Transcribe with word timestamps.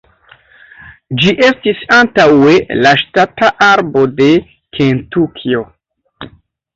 Ĝi 1.23 1.33
estis 1.47 1.83
antaŭe 1.97 2.55
la 2.85 2.93
ŝtata 3.01 3.49
arbo 3.65 4.07
de 4.23 4.31
Kentukio. 4.79 5.63